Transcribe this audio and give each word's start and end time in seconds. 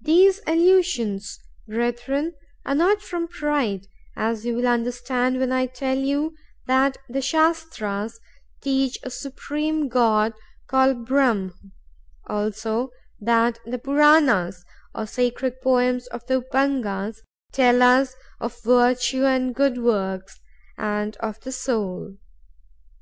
"These 0.00 0.40
allusions, 0.46 1.38
brethren, 1.68 2.32
are 2.64 2.74
not 2.74 3.02
from 3.02 3.28
pride, 3.28 3.86
as 4.16 4.46
you 4.46 4.56
will 4.56 4.66
understand 4.66 5.38
when 5.38 5.52
I 5.52 5.66
tell 5.66 5.98
you 5.98 6.34
that 6.66 6.96
the 7.10 7.20
Shastras 7.20 8.18
teach 8.62 8.98
a 9.02 9.10
Supreme 9.10 9.88
God 9.90 10.32
called 10.66 11.04
Brahm; 11.04 11.52
also, 12.26 12.88
that 13.20 13.58
the 13.66 13.76
Puranas, 13.78 14.64
or 14.94 15.04
sacred 15.06 15.60
poems 15.60 16.06
of 16.06 16.26
the 16.26 16.38
Up 16.38 16.54
Angas, 16.54 17.20
tell 17.52 17.82
us 17.82 18.14
of 18.40 18.58
Virtue 18.62 19.26
and 19.26 19.54
Good 19.54 19.76
Works, 19.76 20.40
and 20.78 21.18
of 21.18 21.38
the 21.40 21.52
Soul. 21.52 22.16